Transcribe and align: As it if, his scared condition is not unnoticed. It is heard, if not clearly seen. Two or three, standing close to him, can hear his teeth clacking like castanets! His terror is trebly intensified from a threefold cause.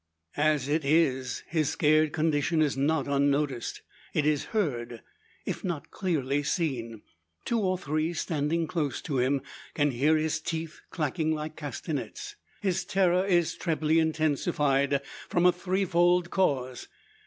As 0.35 0.67
it 0.67 0.83
if, 0.83 1.43
his 1.45 1.69
scared 1.69 2.11
condition 2.11 2.59
is 2.63 2.75
not 2.75 3.07
unnoticed. 3.07 3.83
It 4.15 4.25
is 4.25 4.45
heard, 4.45 5.03
if 5.45 5.63
not 5.63 5.91
clearly 5.91 6.41
seen. 6.41 7.03
Two 7.45 7.59
or 7.59 7.77
three, 7.77 8.11
standing 8.13 8.65
close 8.65 8.99
to 9.03 9.19
him, 9.19 9.43
can 9.75 9.91
hear 9.91 10.17
his 10.17 10.39
teeth 10.41 10.81
clacking 10.89 11.29
like 11.35 11.55
castanets! 11.55 12.35
His 12.61 12.83
terror 12.83 13.23
is 13.23 13.53
trebly 13.53 13.99
intensified 13.99 15.03
from 15.29 15.45
a 15.45 15.51
threefold 15.51 16.31
cause. 16.31 16.87